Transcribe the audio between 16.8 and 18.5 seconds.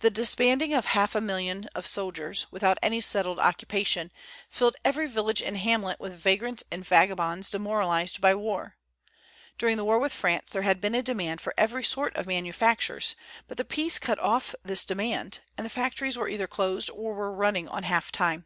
or were running on half time.